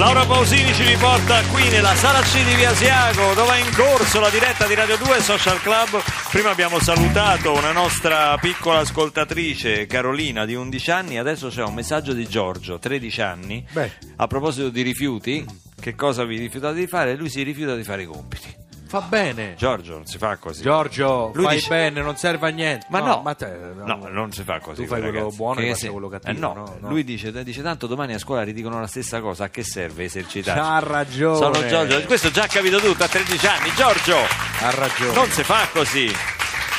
[0.00, 4.18] Laura Pausini ci riporta qui nella sala C di Via Asiago dove è in corso
[4.18, 6.02] la diretta di Radio 2 Social Club.
[6.30, 12.14] Prima abbiamo salutato una nostra piccola ascoltatrice Carolina di 11 anni, adesso c'è un messaggio
[12.14, 13.62] di Giorgio, 13 anni.
[13.70, 13.92] Beh.
[14.16, 15.44] A proposito di rifiuti,
[15.78, 17.14] che cosa vi rifiutate di fare?
[17.14, 18.59] Lui si rifiuta di fare i compiti.
[18.90, 19.54] Fa bene.
[19.56, 20.62] Giorgio non si fa così.
[20.62, 22.86] Giorgio, Lui fai dice- bene, non serve a niente.
[22.90, 23.46] Ma no, ma te,
[23.84, 24.82] No, non si fa così.
[24.82, 25.36] Tu fai quello ragazzi.
[25.36, 26.32] buono e Che se- quello cattivo.
[26.36, 26.88] Eh no, no, no.
[26.88, 30.60] lui dice, dice tanto domani a scuola ridicono la stessa cosa, a che serve esercitarsi?
[30.60, 31.36] Ha ragione.
[31.36, 33.70] Sono Giorgio, questo già ha capito tutto a 13 anni.
[33.76, 35.14] Giorgio, Ha ragione.
[35.14, 36.12] non si fa così.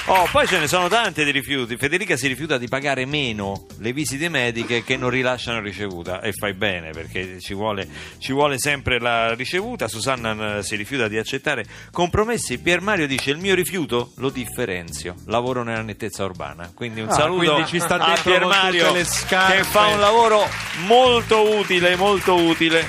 [0.07, 1.77] Oh, poi ce ne sono tante di rifiuti.
[1.77, 6.53] Federica si rifiuta di pagare meno le visite mediche che non rilasciano ricevuta e fai
[6.53, 9.87] bene perché ci vuole, ci vuole sempre la ricevuta.
[9.87, 12.57] Susanna eh, si rifiuta di accettare compromessi.
[12.59, 15.15] Pier Mario dice: Il mio rifiuto lo differenzio.
[15.27, 16.71] Lavoro nella nettezza urbana.
[16.73, 20.45] Quindi un Ah, saluto quindi ci sta a Pier Mario che fa un lavoro
[20.87, 22.85] molto utile, molto utile.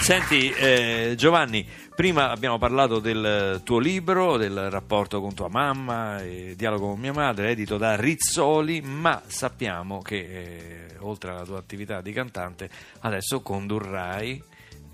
[0.00, 6.54] Senti, eh, Giovanni, prima abbiamo parlato del tuo libro, del rapporto con tua mamma, eh,
[6.56, 12.00] dialogo con mia madre, edito da Rizzoli, ma sappiamo che eh, oltre alla tua attività
[12.00, 12.68] di cantante,
[13.00, 14.42] adesso condurrai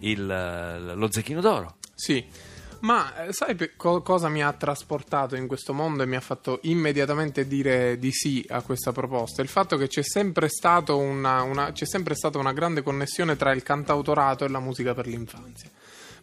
[0.00, 1.76] il- lo Zecchino d'Oro.
[1.94, 2.24] Sì,
[2.80, 6.60] ma eh, sai co- cosa mi ha trasportato in questo mondo e mi ha fatto
[6.62, 9.42] immediatamente dire di sì a questa proposta?
[9.42, 10.48] Il fatto che c'è sempre,
[10.96, 15.06] una, una- c'è sempre stata una grande connessione tra il cantautorato e la musica per
[15.06, 15.70] l'infanzia.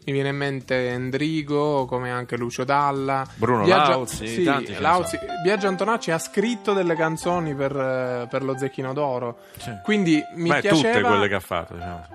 [0.06, 4.44] Mi viene in mente Endrigo, come anche Lucio Dalla, Bruno Lauzi, sì,
[4.78, 5.18] Lauzi.
[5.44, 9.38] Biagio Antonacci ha scritto delle canzoni per, eh, per lo Zecchino d'Oro.
[9.58, 9.72] Sì.
[9.84, 10.94] Quindi mi Ma è piaceva...
[10.94, 11.74] tutte quelle che ha fatto.
[11.74, 12.06] diciamo.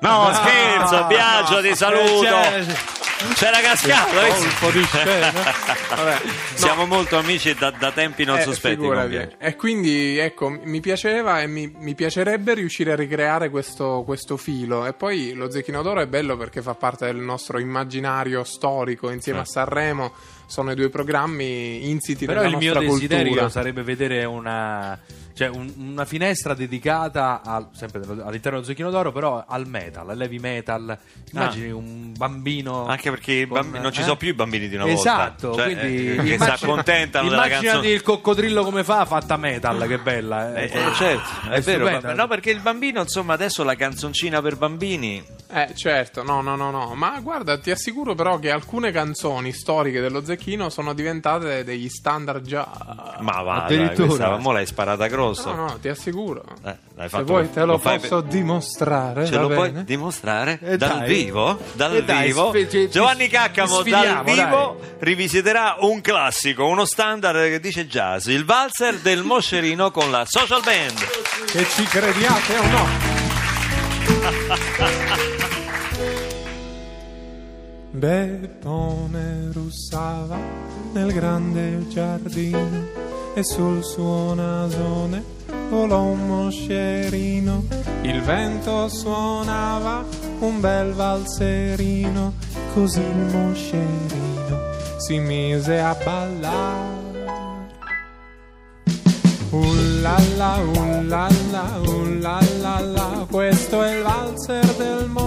[0.00, 2.20] No, scherzo, Biagio, ti saluto.
[2.22, 2.64] C'è-
[3.34, 5.32] C'era cascato, colpo di scena.
[5.32, 6.30] Vabbè, no.
[6.54, 8.86] Siamo molto amici da, da tempi non Eh, sospetti.
[9.38, 14.86] E quindi ecco, mi piaceva e mi, mi piacerebbe riuscire a ricreare questo, questo filo.
[14.86, 19.40] E poi lo Zecchino d'Oro è bello perché fa parte del nostro immaginario storico insieme
[19.40, 19.42] Eh.
[19.42, 20.12] a Sanremo.
[20.48, 23.48] Sono i due programmi insiti Però nella il mio nostra desiderio cultura.
[23.50, 24.98] sarebbe vedere una,
[25.34, 30.18] cioè un- una finestra dedicata al- sempre all'interno dello Zecchino d'Oro, però al metal, al
[30.20, 30.98] heavy metal.
[31.32, 32.86] Immagini un bambino.
[32.86, 34.04] Anche perché i con- bambi- non ci eh?
[34.04, 34.98] sono più i bambini di una volta.
[34.98, 37.88] Esatto, Cioè, quindi eh, che si accontentano della Immaginati canzone.
[37.92, 40.54] il coccodrillo come fa fatta metal, che bella.
[40.54, 41.86] Eh, Eh, eh, certo, è, vero.
[41.86, 42.14] stupenda.
[42.14, 45.22] No, perché il bambino, insomma, adesso la canzoncina per bambini.
[45.50, 46.94] Eh, certo, no, no, no, no.
[46.94, 50.36] Ma guarda, ti assicuro però che alcune canzoni storiche dello Zecchino
[50.70, 52.66] sono diventate degli standard già.
[53.20, 54.28] Ma va, Addirittura.
[54.28, 55.52] dai, mo l'hai sparata grossa.
[55.52, 56.42] No, no, ti assicuro.
[56.64, 59.26] Eh, l'hai Se fatto- vuoi te lo, fai posso per- dimostrare.
[59.26, 59.70] Ce va lo bene?
[59.70, 61.08] puoi dimostrare Eh, dal dai.
[61.08, 61.58] vivo?
[61.72, 62.48] Dal Eh, dai, vivo.
[62.50, 68.26] sfi- ci- ci- Giovanni Caccamo dal vivo rivisiterà un classico, uno standard che dice jazz,
[68.28, 70.98] il valzer del Moscerino con la social band.
[71.46, 72.86] Che ci crediate o no?
[77.90, 80.38] Beppone russava
[80.92, 82.86] nel grande giardino
[83.34, 85.36] e sul suo nasone
[85.70, 87.64] volò un moscerino.
[88.02, 90.04] Il vento suonava
[90.40, 92.34] un bel valserino,
[92.74, 94.28] così il moscerino
[94.98, 97.06] si mise a ballare.
[99.50, 105.17] Ullalla, ullalla, ullalla, questo è il valzer del moscerino.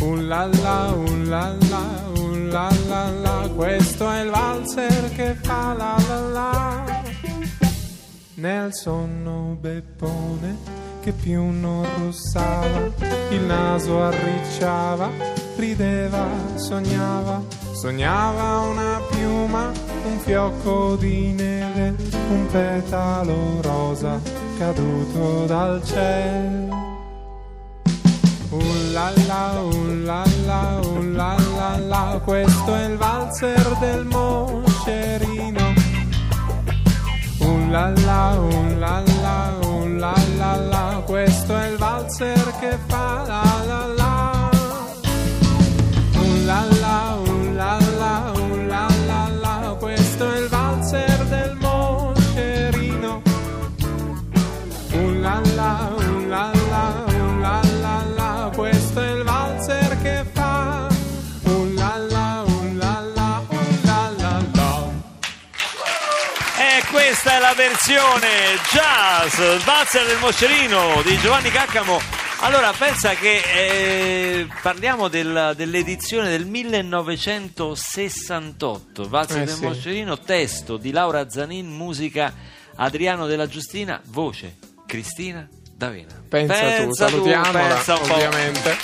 [0.00, 6.84] Ullalla, ullalla, ullalla, questo è il valzer che fa la la la.
[8.34, 10.56] Nel sonno Beppone
[11.00, 12.90] che più non russava,
[13.30, 15.10] il naso arricciava,
[15.56, 19.72] rideva, sognava, sognava una piuma,
[20.04, 21.94] un fiocco di neve,
[22.30, 24.20] un petalo rosa
[24.58, 26.67] caduto dal cielo.
[28.58, 35.74] Ullalla, ullalla, ullalla, questo è il valzer del moscerino.
[37.38, 43.47] Ullalla, ullalla, ullalla, questo è il valzer che fa la la la.
[67.08, 68.28] Questa è la versione
[68.70, 71.98] jazz, valzer del Moscerino di Giovanni Caccamo.
[72.40, 79.64] Allora, pensa che eh, parliamo del- dell'edizione del 1968, Valzer Eh, del sì.
[79.64, 82.30] Moscerino, testo di Laura Zanin, musica
[82.76, 86.08] Adriano della Giustina, voce Cristina Davina.
[86.28, 88.14] Pensa, tu, salutiamola, pensa un po'.
[88.14, 88.76] ovviamente.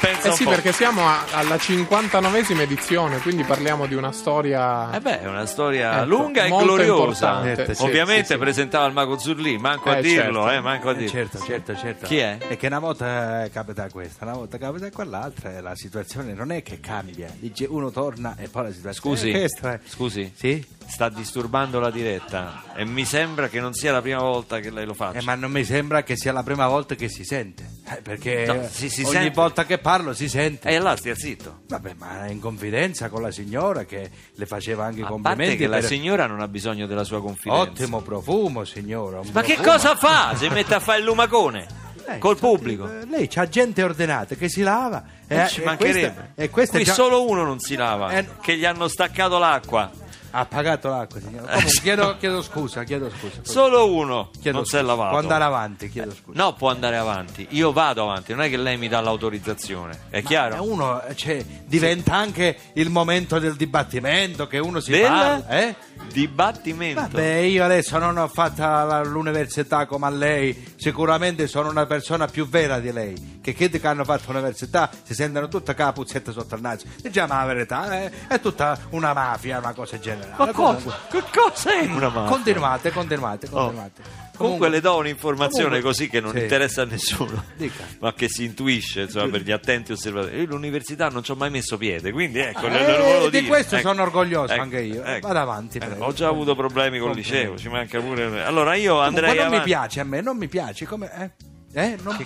[0.00, 4.90] Pensa Eh sì, perché siamo a- alla 59esima edizione, quindi parliamo di una storia...
[4.94, 7.42] Eh beh, è una storia Ecco, lunga e gloriosa.
[7.42, 8.38] Certo, Ovviamente sì, sì.
[8.38, 10.50] presentava il Mago Zurlì, manco a Eh, dirlo, certo.
[10.56, 11.10] eh, manco a Eh, dirlo.
[11.10, 12.06] certo, certo, certo.
[12.06, 12.38] Chi è?
[12.38, 16.52] È che una volta eh, capita questa, una volta capita quell'altra e la situazione non
[16.52, 17.28] è che cambia.
[17.38, 19.78] Dice uno torna e poi la situazione Scusi, è questa.
[19.84, 20.64] scusi, Sì?
[20.88, 24.86] Sta disturbando la diretta e mi sembra che non sia la prima volta che lei
[24.86, 25.18] lo faccia.
[25.18, 27.68] Eh, ma non mi sembra che sia la prima volta che si sente.
[27.86, 29.30] Eh, perché No, eh, si- si ogni sente.
[29.34, 30.68] volta che parlo si sente.
[30.68, 31.60] E allora stia zitto.
[31.68, 35.56] Vabbè, ma in confidenza con la signora che le faceva anche i complimenti.
[35.56, 37.62] che la per- signora non ha bisogno della sua confidenza.
[37.70, 39.20] Ottimo profumo, signora.
[39.32, 39.72] Ma che profumo.
[39.76, 40.34] cosa fa?
[40.36, 41.66] Si mette a fare il lumacone
[42.06, 42.88] Eh, col pubblico.
[42.90, 45.04] eh, Lei c'ha gente ordinata che si lava.
[45.26, 46.00] Eh, ci e mancherebbe.
[46.00, 49.36] questa- E questa Qui già- solo uno non si lava, Eh, che gli hanno staccato
[49.38, 49.90] l'acqua.
[50.30, 51.52] Ha pagato l'acqua, signora.
[51.52, 53.40] Comunque, chiedo, chiedo scusa, chiedo scusa.
[53.42, 55.10] Solo uno Chiedo non si è lavato.
[55.10, 56.42] Può andare avanti, chiedo scusa.
[56.42, 57.46] No, può andare avanti.
[57.50, 59.98] Io vado avanti, non è che lei mi dà l'autorizzazione.
[60.10, 60.62] È Eh, chiaro?
[60.62, 65.74] Uno cioè, diventa anche il momento del dibattimento che uno si Del parla, eh?
[66.12, 67.00] Dibattimento.
[67.00, 72.48] Vabbè, io adesso non ho fatto l'università come a lei, sicuramente sono una persona più
[72.48, 76.60] vera di lei, che quelli che hanno fatto l'università si sentono tutta capuzzetta sotto il
[76.60, 76.86] naso.
[77.00, 78.10] Diciamo la verità, eh?
[78.28, 80.34] è tutta una mafia, una cosa generale.
[80.36, 80.98] Ma Comunque, cosa?
[81.10, 82.28] Che cosa è una mafia?
[82.36, 83.72] Continuate, continuate, Oh.
[84.38, 86.38] Comunque le do un'informazione comunque- così che non Sì.
[86.40, 87.84] interessa a nessuno, Dica.
[88.00, 90.36] ma che si intuisce insomma, per gli attenti osservatori.
[90.38, 93.46] Io all'università non ci ho mai messo piede, quindi ecco, Eh, volevo di dire.
[93.46, 93.88] questo Ecco.
[93.88, 95.02] sono orgoglioso Ecco, anche io.
[95.02, 95.26] ecco.
[95.26, 98.42] Vado avanti, Eh, ho già avuto problemi col liceo, ci manca pure.
[98.44, 99.64] Allora io andrei non mi avanti.
[99.64, 101.10] piace a me, non mi piace come,
[101.74, 101.80] eh?
[101.82, 101.98] Eh?
[102.02, 102.16] Non-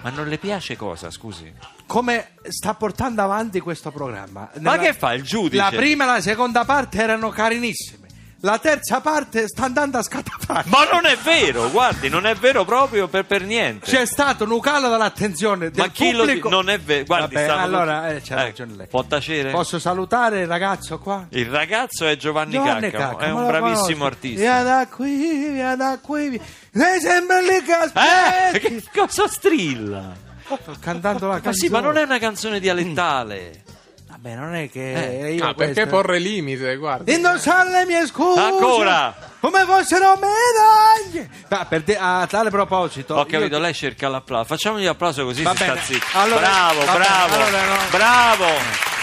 [0.00, 1.52] Ma non le piace cosa, scusi?
[1.86, 4.48] come sta portando avanti questo programma.
[4.60, 5.56] Ma Nella- che fa il giudice?
[5.56, 8.06] La prima e la seconda parte erano carinissime.
[8.42, 10.68] La terza parte sta andando a scatafascio.
[10.68, 13.90] Ma non è vero, guardi, non è vero proprio per, per niente.
[13.90, 16.48] C'è stato un calo dell'attenzione del Ma chi lo pubblico.
[16.48, 16.60] dice?
[16.62, 17.04] Non è vero.
[17.04, 18.86] Guardi, Vabbè, stanno allora eh, c'ha Ecco, ragione lei.
[18.86, 19.50] Può tacere?
[19.50, 21.26] Posso salutare il ragazzo qua?
[21.30, 24.04] Il ragazzo è Giovanni, Giovanni Caccamo, Caccamo, è un lo bravissimo conosco.
[24.04, 24.40] artista.
[24.40, 26.40] Via da qui, via da qui.
[26.72, 28.60] Lei sembra lì che Eh, aspetti.
[28.60, 30.12] che cosa strilla?
[30.44, 31.54] Sto cantando la Ma canzone.
[31.56, 33.64] sì, ma non è una canzone dialettale.
[34.20, 37.12] Vabbè, non è che Eh, io Ah, perché questo- porre limite, guarda.
[37.12, 39.14] Indossare le mie scuse Ancora?
[39.38, 41.30] come fossero medaglie.
[41.48, 44.46] Ma per te- a tale proposito, Ho capito, io- lei cerca l'applauso.
[44.46, 45.72] Facciamogli l'applauso così Va si bene.
[45.76, 46.06] sta zitto.
[46.18, 47.76] Allora- bravo, va bene, bravo, allora no.
[47.90, 48.46] bravo,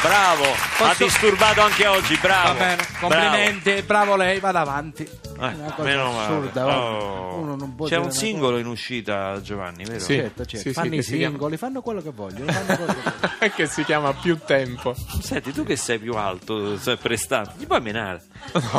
[0.02, 0.44] bravo.
[0.44, 2.48] Ha Posso- disturbato anche oggi, bravo.
[2.50, 4.16] va bene, complimenti, bravo.
[4.16, 5.04] lei, vada avanti.
[5.04, 6.24] Eh, Una cosa meno male.
[6.24, 6.66] assurda.
[6.80, 7.36] Oh.
[7.40, 10.00] Uno non può C'è un singolo in uscita, Giovanni, vero?
[10.00, 10.16] Sì.
[10.16, 10.58] Certo, certo.
[10.58, 12.52] Sì, sì, fanno i si chiama- singoli, fanno quello che vogliono.
[12.52, 14.96] fanno quello che si chiama più tempo.
[15.22, 18.22] Senti, tu che sei più alto, sei prestato, gli puoi menare?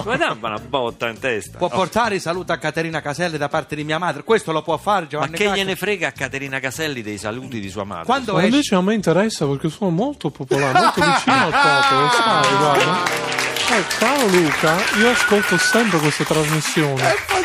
[0.04, 1.58] Ma dammi una botta in testa.
[1.58, 4.24] Può portare i saluti a Caterina Caselli da parte di mia madre?
[4.24, 5.56] Questo lo può fare Ma Giovanni che Cacca?
[5.56, 8.06] gliene frega a Caterina Caselli dei saluti di sua madre?
[8.06, 12.00] Quando Ma esce invece a me interessa perché sono molto popolare, molto vicino al popolo,
[12.00, 13.24] lo sai, guarda.
[13.68, 17.02] Eh, caro Luca, io ascolto sempre queste trasmissioni.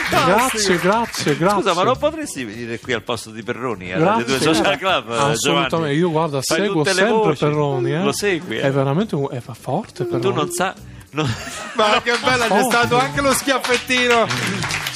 [0.10, 1.62] Grazie, grazie, grazie.
[1.62, 4.25] Scusa, ma non potresti venire qui al posto di Perroni eh, alle Grazie.
[4.25, 5.10] due social club?
[5.10, 5.94] eh, Assolutamente, Giovanni?
[5.96, 7.39] io guarda, Fai seguo sempre voci.
[7.46, 7.91] Perroni.
[7.94, 8.03] Eh.
[8.03, 8.62] Lo segui, eh?
[8.62, 10.22] È veramente un- è fa forte Perroni.
[10.22, 10.74] Tu non sai.
[11.12, 11.34] non-
[11.74, 14.27] Ma che bella, c'è stato anche lo schiaffettino.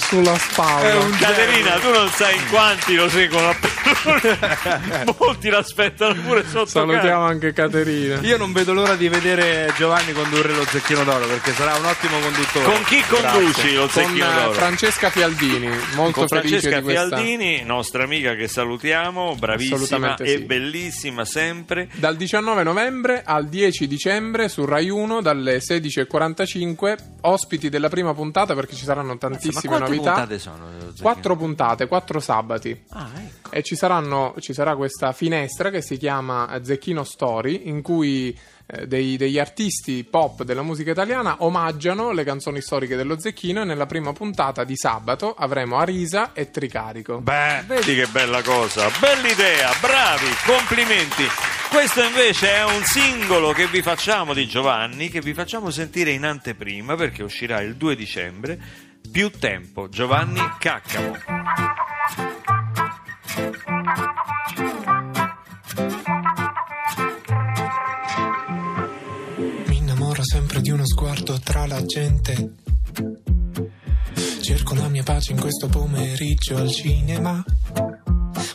[0.07, 1.09] Sulla spalla.
[1.17, 3.55] Caterina, tu non sai in quanti lo seguono.
[5.17, 8.19] Molti l'aspettano pure sotto Salutiamo anche Caterina.
[8.21, 12.19] Io non vedo l'ora di vedere Giovanni condurre lo zecchino d'oro perché sarà un ottimo
[12.19, 12.65] conduttore.
[12.65, 14.51] Con chi conduci lo Con zecchino eh, d'oro?
[14.53, 17.07] Francesca Fialdini, molto con felice Francesca di questa.
[17.07, 20.37] Fialdini, nostra amica che salutiamo, bravissima e sì.
[20.39, 21.89] bellissima sempre.
[21.95, 28.53] Dal 19 novembre al 10 dicembre su Rai 1 dalle 16.45 ospiti della prima puntata
[28.53, 30.13] perché ci saranno tantissime quante novità.
[30.13, 30.69] puntate sono?
[30.71, 30.93] Zecchino?
[31.01, 32.83] Quattro puntate, quattro sabati.
[32.89, 33.51] Ah, ecco.
[33.51, 38.37] E ci, saranno, ci sarà questa finestra che si chiama eh, Zecchino Story, in cui
[38.67, 43.63] eh, dei- degli artisti pop della musica italiana omaggiano le canzoni storiche dello Zecchino e
[43.63, 47.19] nella prima puntata di sabato avremo Arisa e Tricarico.
[47.19, 51.25] Beh, vedi che bella cosa, bella idea, bravi, complimenti.
[51.69, 56.23] Questo invece è un singolo che vi facciamo di Giovanni, che vi facciamo sentire in
[56.23, 58.59] anteprima perché uscirà il 2 dicembre.
[59.15, 61.15] Più tempo, Giovanni Caccamo.
[69.67, 72.55] Mi innamoro sempre di uno sguardo tra la gente.
[74.41, 77.41] Cerco la mia pace in questo pomeriggio al cinema.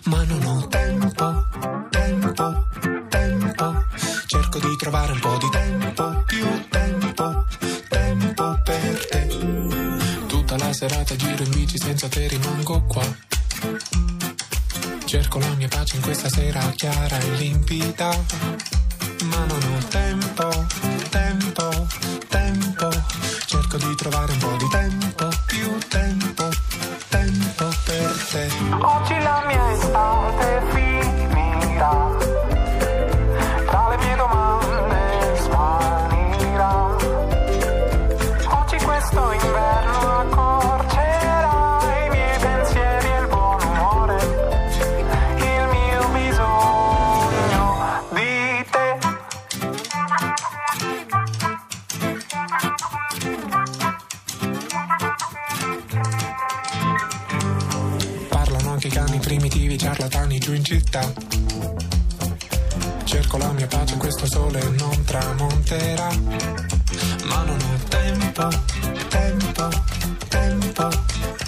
[0.04, 1.48] Ma non ho tempo,
[1.88, 2.66] tempo,
[3.08, 3.84] tempo.
[4.26, 5.38] Cerco di trovare un po'
[10.72, 13.02] serata giro in bici senza te rimango qua.
[15.04, 18.08] Cerco la mia pace in questa sera chiara e limpida,
[19.24, 20.66] ma non ho tempo,
[21.08, 21.86] tempo,
[22.28, 22.88] tempo.
[23.46, 25.09] Cerco di trovare un po' di tempo,
[59.30, 61.12] primitivi, ciarlatani giù in città.
[63.04, 66.08] Cerco la mia pace, questo sole non tramonterà.
[67.26, 68.48] Ma non ho tempo,
[69.08, 69.68] tempo,
[70.26, 70.88] tempo.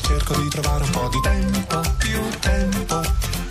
[0.00, 3.00] Cerco di trovare un po' di tempo, più tempo,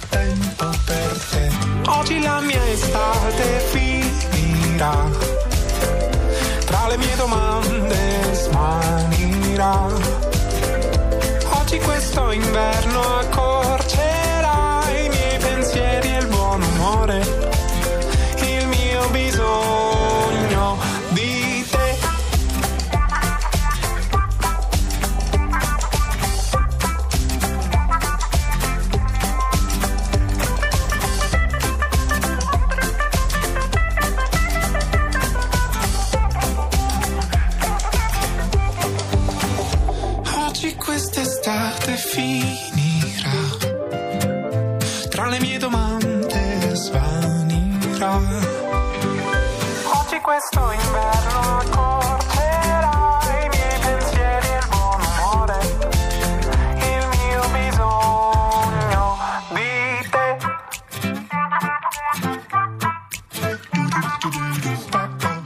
[0.07, 1.51] tempo per te.
[1.88, 5.09] Oggi la mia estate finirà.
[6.67, 9.88] Tra le mie domande smanirà.
[11.50, 14.21] Oggi questo inverno accorcerà
[15.72, 17.20] pensieri e il buon umore,
[18.44, 20.30] il mio bisogno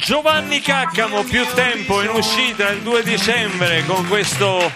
[0.05, 4.71] Giovanni Caccamo, più tempo in uscita il 2 dicembre con questo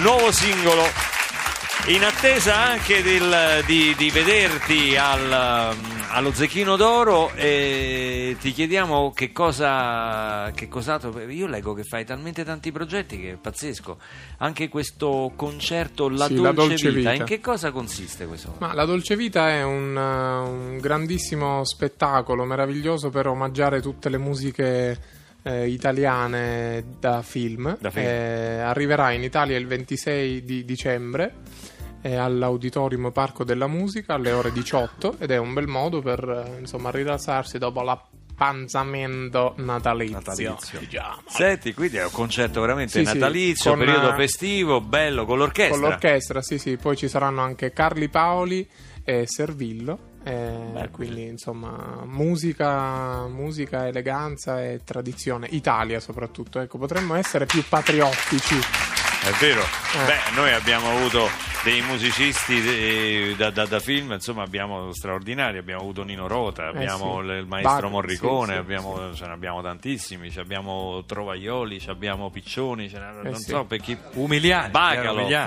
[0.00, 0.86] nuovo singolo.
[1.86, 5.74] In attesa anche del- di, di vederti al,
[6.10, 11.20] allo Zecchino d'Oro, e ti chiediamo che cosa, che cos'altro.
[11.28, 13.98] Io leggo che fai talmente tanti progetti che è pazzesco.
[14.38, 17.10] Anche questo concerto La, Sì, Dolce, La Dolce Vita.
[17.10, 17.22] Vita.
[17.22, 18.54] in che cosa consiste questo?
[18.58, 24.18] Ma La Dolce Vita è un, uh, un grandissimo spettacolo, meraviglioso per omaggiare tutte le
[24.18, 24.98] musiche
[25.42, 27.76] eh, italiane da film.
[27.80, 28.04] Da film.
[28.04, 31.34] Eh, arriverà in Italia il 26 di dicembre
[32.06, 36.20] eh, all'Auditorium Parco della Musica alle ore 18 ed è un bel modo per
[36.56, 40.16] eh, insomma rilassarsi dopo l'appanzamento natalizio.
[40.16, 40.78] Natalizio.
[40.78, 41.22] diciamo.
[41.26, 45.38] Senti, quindi è un concerto veramente Sì, sì, natalizio, con, periodo eh, festivo, bello, con
[45.38, 45.80] l'orchestra.
[45.80, 46.76] Con l'orchestra, sì, sì.
[46.76, 48.68] Poi ci saranno anche Carli Paoli
[49.02, 50.14] e Servillo.
[50.22, 56.60] eh, quindi insomma musica, musica, eleganza e tradizione, Italia soprattutto.
[56.60, 58.85] Ecco, potremmo essere più patriottici.
[59.26, 60.04] È vero, Eh.
[60.06, 61.28] beh, noi abbiamo avuto
[61.64, 65.58] dei musicisti eh, da, da- da film, insomma, abbiamo straordinari.
[65.58, 67.26] Abbiamo avuto Nino Rota, abbiamo sì.
[67.26, 70.30] l- il maestro Bac- Morricone, sì, sì, abbiamo- ce ne abbiamo tantissimi.
[70.30, 73.50] ci abbiamo Trovaioli, ci abbiamo Piccioni, ce ne- Eh non sì.
[73.50, 73.96] so per chi.
[74.12, 74.70] Umiliani.
[75.00, 75.46] Erano umiliani.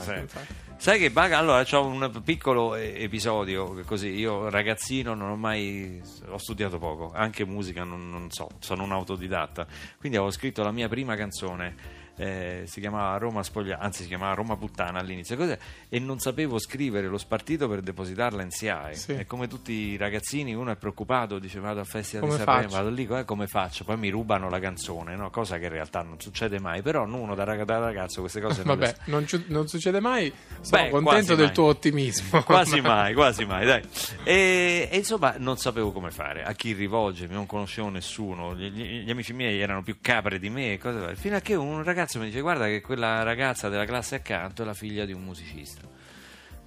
[0.00, 0.10] Sì.
[0.12, 0.54] infatti.
[0.78, 5.36] Sai che Baga, allora c'ho un piccolo eh, episodio che così io ragazzino non ho
[5.36, 9.66] mai ho studiato poco, anche musica non, non so, sono un autodidatta.
[9.98, 14.34] Quindi avevo scritto la mia prima canzone eh, si chiamava Roma Spogliata, anzi si chiamava
[14.34, 15.58] Roma Puttana all'inizio, cos'è?
[15.88, 18.94] e non sapevo scrivere lo spartito per depositarla in SIAE.
[18.94, 19.12] Sì.
[19.12, 22.68] E come tutti i ragazzini, uno è preoccupato, dice vado al Festival Come di Sanremo,
[22.72, 23.84] vado lì, eh, come faccio?
[23.84, 25.30] Poi mi rubano la canzone, no?
[25.30, 28.62] cosa che in realtà non succede mai, però uno da, rag- da ragazzo queste cose
[28.64, 30.32] non Vabbè, non, ci- non succede mai.
[30.60, 31.54] Sono Beh, contento del mai.
[31.54, 32.42] tuo ottimismo.
[32.44, 33.82] quasi mai, quasi mai, dai.
[34.24, 38.54] E, e insomma, non sapevo come fare, a chi rivolgermi, non conoscevo nessuno.
[38.54, 41.16] Gli, gli- gli amici miei erano più capre di me, varie.
[41.16, 44.64] fino a che un ragazzo mi dice: Guarda, che quella ragazza della classe accanto è
[44.64, 45.86] la figlia di un musicista.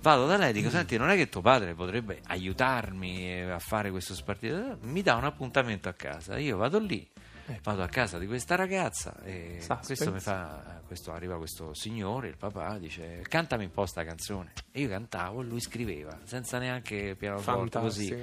[0.01, 3.59] Vado da lei e dico: Senti, non è che tuo padre potrebbe aiutarmi eh, a
[3.59, 4.77] fare questo spartito?
[4.81, 6.37] Mi dà un appuntamento a casa.
[6.37, 7.09] Io vado lì.
[7.61, 12.37] Vado a casa di questa ragazza e questo mi fa, questo, arriva questo signore, il
[12.37, 14.53] papà, dice cantami un po' sta canzone.
[14.71, 18.17] E io cantavo e lui scriveva, senza neanche pianoforte, così.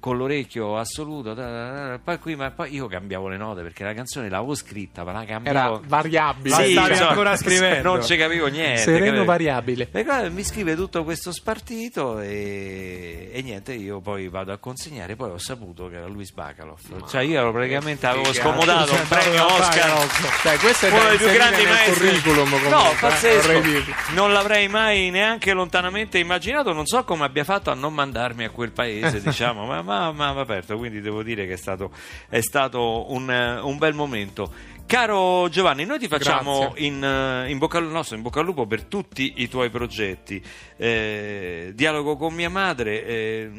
[0.00, 1.34] Con l'orecchio assoluto.
[1.34, 4.54] da, da, da, poi, qui, ma poi io cambiavo le note perché la canzone l'avevo
[4.54, 5.82] scritta, ma la Era cambiavo.
[5.86, 6.54] variabile.
[6.56, 7.90] Sì, stavi insomma, ancora scrivendo.
[7.94, 8.80] Non ci capivo niente.
[8.80, 9.88] Sereno variabile.
[9.92, 15.16] E qua mi scrive tutto questo spartito e, e niente, io poi vado a consegnare,
[15.16, 17.08] poi ho saputo che era Luis Bacalov.
[17.08, 20.06] Cioè io ero praticamente avevo scomodato un Cioè, premio Oscar.
[20.42, 23.94] Dai, questo è Uno dei più grandi maestri curriculum comunque, no eh, pazzesco dirti.
[24.14, 28.44] non l'avrei mai neanche lontanamente lontanamente immaginato, non so come abbia fatto a non mandarmi
[28.44, 31.90] a quel paese, diciamo, ma, ma, ma ma aperto, quindi devo dire che è stato,
[32.28, 34.52] è stato un, eh, un bel momento.
[34.86, 38.66] Caro Giovanni, noi ti facciamo in, eh, in bocca, al nostro, in bocca al lupo
[38.66, 40.42] per tutti i tuoi progetti.
[40.76, 43.04] Eh, dialogo con mia madre.
[43.04, 43.50] eh,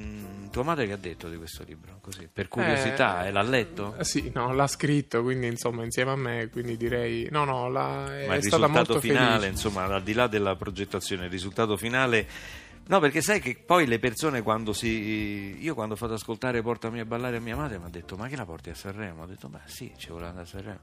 [0.52, 2.00] tua madre che ha detto di questo libro?
[2.02, 3.96] Così, per curiosità, Eh, eh, l'ha letto?
[3.98, 7.30] Eh, Sì, no, l'ha scritto, quindi insomma insieme a me, quindi direi...
[7.32, 9.48] No, no, la, è, Ma il stata risultato molto finale, felice.
[9.52, 12.28] insomma, al di là della progettazione, il risultato finale.
[12.92, 15.58] No, perché sai che poi le persone quando si.
[15.64, 18.28] Io quando ho fatto ascoltare Portami a ballare a mia madre mi ha detto: Ma
[18.28, 19.24] che la porti a Sanremo?
[19.24, 20.80] Ho detto: Beh, sì, ci vuole andare a Sanremo.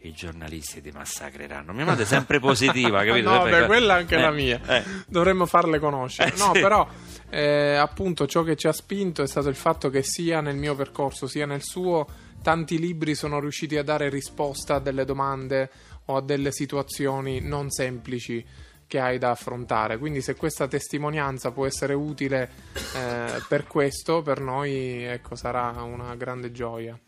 [0.00, 1.72] I giornalisti ti massacreranno.
[1.72, 3.30] Mia madre è sempre positiva, capito?
[3.30, 4.60] no, beh, quella è anche Eh, la mia.
[4.66, 4.82] eh.
[5.06, 6.34] Dovremmo farle conoscere.
[6.34, 6.60] Eh, no, sì.
[6.60, 6.88] però,
[7.30, 10.74] eh, appunto, ciò che ci ha spinto è stato il fatto che sia nel mio
[10.74, 12.08] percorso sia nel suo,
[12.42, 15.70] tanti libri sono riusciti a dare risposta a delle domande
[16.06, 18.44] o a delle situazioni non semplici
[18.86, 19.98] che hai da affrontare.
[19.98, 22.50] Quindi, se questa testimonianza può essere utile
[22.94, 26.98] eh, per questo, per noi ecco, sarà una grande gioia.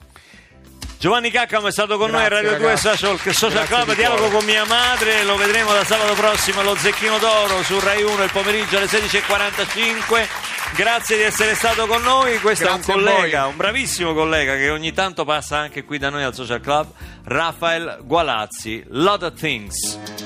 [0.98, 2.96] Giovanni Caccamo è stato con noi a Grazie, Radio 2 ragazzi.
[2.96, 4.36] Social, Social Grazie Club, di dialogo cuore.
[4.36, 8.32] con mia madre, lo vedremo da sabato prossimo allo Zecchino d'Oro su Rai 1 il
[8.32, 10.26] pomeriggio alle 16.45.
[10.74, 14.70] Grazie di essere stato con noi, questo Grazie è un collega, un bravissimo collega che
[14.70, 16.90] ogni tanto passa anche qui da noi al Social Club,
[17.24, 20.17] Rafael Gualazzi, Lot of Things.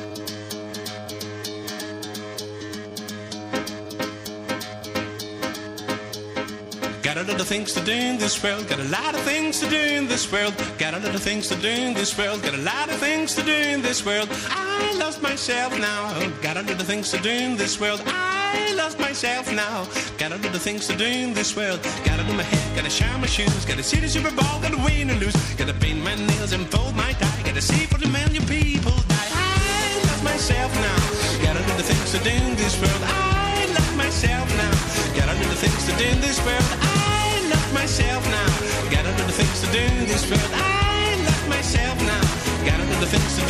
[7.22, 8.66] A lot of things to do in this world.
[8.68, 10.54] Got a lot of things to do in this world.
[10.78, 12.42] Got a lot of things to do in this world.
[12.42, 14.28] Got a lot of things to do in this world.
[14.50, 16.08] I lost myself now.
[16.40, 18.02] Got a lot of things to do in this world.
[18.06, 19.86] I lost myself now.
[20.18, 21.80] Got a lot of things to do in this world.
[22.04, 23.64] Gotta do my hair, gotta shine my shoes.
[23.64, 25.36] Gotta see the Super Bowl, gotta win or lose.
[25.54, 27.42] Gotta paint my nails and fold my tie.
[27.44, 29.30] Gotta see 40 million people die.
[29.30, 31.00] I lost myself now.
[31.44, 33.02] Got a lot of things to do in this world.
[33.04, 35.01] I love myself now.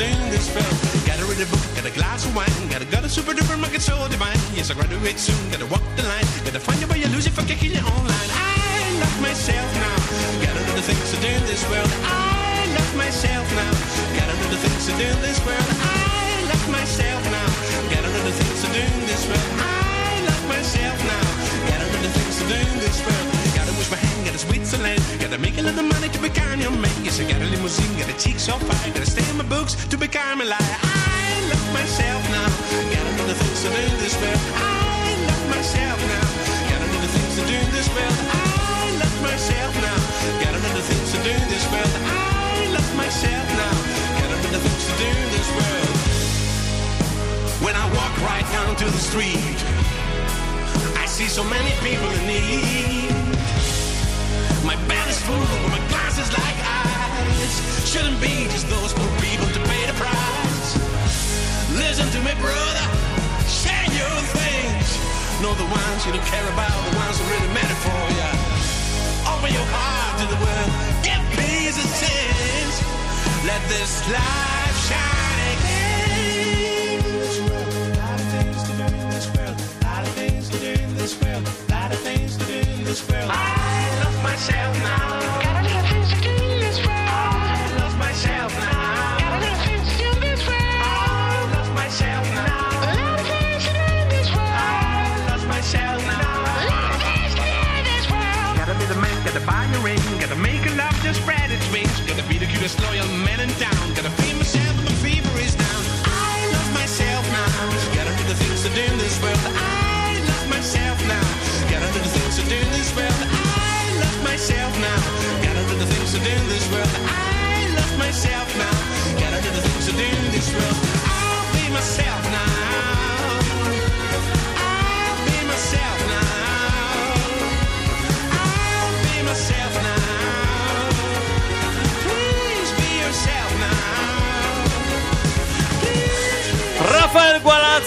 [0.03, 0.77] In this world.
[1.07, 2.51] Got to read a book, got a glass of wine.
[2.69, 4.39] Got to go to super duper market so divine.
[4.55, 5.39] Yes, I graduate soon.
[5.51, 6.27] Got to walk the line.
[6.45, 8.31] Got to find your way, you lose it for kicking it online.
[8.35, 9.99] I love myself now.
[10.43, 11.93] Got a lot of things to do in this world.
[12.03, 13.73] I love myself now.
[14.19, 15.69] Got a lot of things to do in this world.
[15.79, 17.49] I love myself now.
[17.93, 19.51] Got a lot of things to do in this world.
[19.61, 21.27] I love myself now.
[21.71, 23.32] Got a lot of things to do in this world.
[24.33, 25.03] Gotta gotta Switzerland.
[25.21, 27.05] Gotta make a of money to become your man.
[27.05, 28.93] Yes, I got a limousine, got a cheek so fine.
[28.97, 30.77] Gotta stay in my books to become a liar.
[30.81, 32.49] I love myself now.
[32.97, 34.41] Got a lot of things to do this world.
[34.57, 36.25] I love myself now.
[36.65, 38.19] Got a lot of things to do this world.
[38.33, 40.01] I love myself now.
[40.41, 41.93] Got a lot of things to do this world.
[41.93, 43.77] I love myself now.
[44.17, 45.93] Got a lot of things to do this world.
[47.61, 49.61] When I walk right down to the street,
[50.97, 53.22] I see so many people in need.
[55.23, 57.89] My belly's full, but my glass like ice.
[57.89, 60.77] Shouldn't be just those poor people to pay the price.
[61.71, 62.87] Listen to me, brother.
[63.47, 64.89] Share your things.
[65.43, 68.31] Know the ones you don't care about, the ones who really matter for you.
[69.31, 70.71] Open your heart to the world.
[71.03, 72.77] Give peace a chance.
[73.47, 74.62] Let this life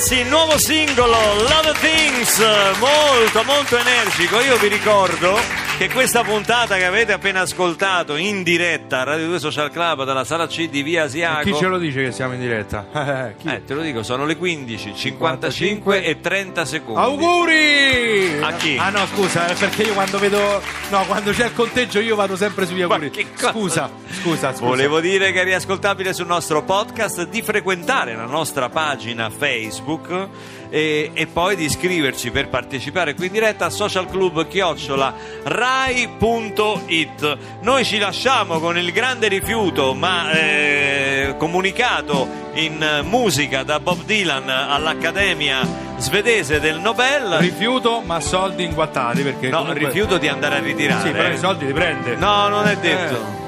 [0.05, 2.37] Gualazzi, nuovo singolo Love Things,
[2.77, 4.39] molto molto energico.
[4.39, 5.35] Io vi ricordo
[5.77, 10.23] che questa puntata che avete appena ascoltato in diretta a Radio 2 Social Club dalla
[10.23, 11.51] sala C di Via Asiago.
[11.51, 12.87] Chi ce lo dice che siamo in diretta?
[13.45, 13.53] Eh?
[13.53, 16.99] Eh, te lo dico, sono le 15, 55 e 30 secondi.
[16.99, 18.41] Auguri!
[18.41, 18.77] A chi?
[18.77, 20.61] Ah no, scusa, è perché io quando vedo.
[20.89, 23.11] No, quando c'è il conteggio io vado sempre sugli auguri.
[23.35, 24.65] Scusa, scusa, scusa.
[24.65, 30.29] Volevo dire che è riascoltabile sul nostro podcast, di frequentare la nostra pagina Facebook
[30.75, 37.37] e, e poi di iscriverci per partecipare qui in diretta a socialclub chiocciola rai.it.
[37.61, 44.03] Noi ci lasciamo con il grande rifiuto, ma eh, comunicato in eh, musica da Bob
[44.03, 47.37] Dylan all'Accademia svedese del Nobel.
[47.37, 51.07] Rifiuto, ma soldi inguattati perché No, comunque- rifiuto di andare a ritirare.
[51.07, 51.33] Sì, però eh.
[51.35, 52.17] i soldi li prende.
[52.17, 53.43] No, non è detto.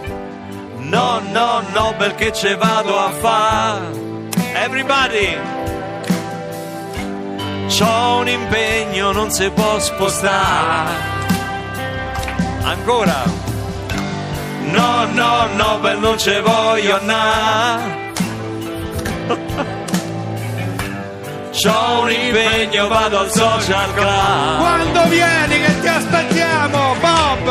[0.78, 3.82] No, no, no, perché ce vado a fa.
[4.54, 5.57] Everybody.
[7.68, 11.16] C'ho un impegno, non si può spostare.
[12.64, 13.24] Ancora.
[14.72, 18.06] No, no, no, bel non ce voglio andare.
[21.52, 24.58] C'ho un impegno, vado al social club.
[24.60, 27.46] Quando vieni che ti aspettiamo, Bob!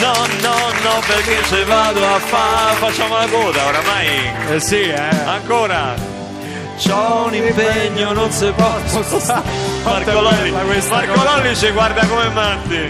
[0.00, 2.74] No, no, no, perché ce vado a fa.
[2.78, 4.32] Facciamo la coda oramai.
[4.50, 5.08] Eh sì, eh.
[5.26, 6.17] Ancora.
[6.78, 9.42] C'ho un impegno, non si può spostare.
[9.82, 11.22] Marco Lolli, Marco.
[11.24, 12.86] Lolli ci guarda come matti.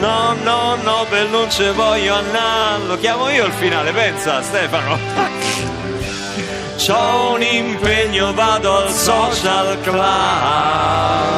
[0.00, 2.84] No, no, no, per non ci voglio andare.
[2.86, 4.98] Lo chiamo io il finale, pensa Stefano.
[6.76, 11.37] C'ho un impegno, vado al social club.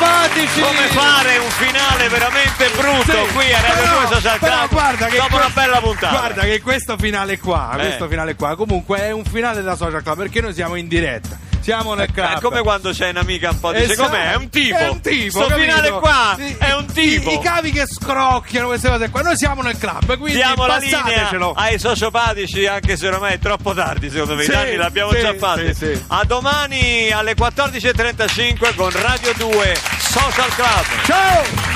[0.00, 0.60] Sociopatici!
[0.60, 4.70] Come fare un finale veramente brutto Sì, qui a Radio però- 2 Social però Club
[4.70, 6.18] guarda che dopo que- una bella puntata.
[6.18, 7.78] Guarda che questo finale qua, Eh.
[7.78, 11.38] questo finale qua, comunque è un finale da social club perché noi siamo in diretta.
[11.60, 12.36] Siamo nel club.
[12.36, 14.08] È come quando c'è un'amica un po' dice Esatto.
[14.08, 14.30] com'è?
[14.32, 14.76] È un tipo.
[14.76, 15.38] È un tipo.
[15.40, 15.58] Sto capito?
[15.60, 17.30] finale qua Sì, è un tipo.
[17.30, 19.20] I, i cavi che scrocchiano, queste cose qua.
[19.22, 21.52] Noi siamo nel club, quindi Diamo la linea passatecelo.
[21.52, 25.20] ai sociopatici anche se ormai è troppo tardi secondo me, i Sì, danni l'abbiamo sì,
[25.20, 25.74] già fatti.
[25.74, 26.04] sì, sì.
[26.08, 30.84] A domani alle 14.35 con Radio 2 Social Club.
[31.04, 31.68] Ciao!